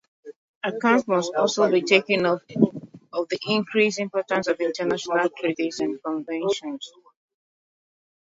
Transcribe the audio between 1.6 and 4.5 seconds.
be taken of the increasing importance